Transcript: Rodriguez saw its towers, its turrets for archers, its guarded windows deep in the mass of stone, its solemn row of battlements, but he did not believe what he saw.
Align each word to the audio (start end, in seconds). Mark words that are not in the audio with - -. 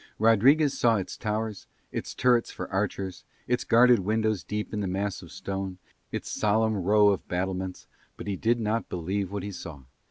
Rodriguez 0.17 0.75
saw 0.75 0.95
its 0.95 1.15
towers, 1.15 1.67
its 1.91 2.15
turrets 2.15 2.49
for 2.49 2.67
archers, 2.73 3.23
its 3.47 3.63
guarded 3.63 3.99
windows 3.99 4.43
deep 4.43 4.73
in 4.73 4.79
the 4.79 4.87
mass 4.87 5.21
of 5.21 5.31
stone, 5.31 5.77
its 6.11 6.31
solemn 6.31 6.75
row 6.75 7.09
of 7.09 7.27
battlements, 7.27 7.85
but 8.17 8.25
he 8.25 8.35
did 8.35 8.59
not 8.59 8.89
believe 8.89 9.31
what 9.31 9.43
he 9.43 9.51
saw. 9.51 9.83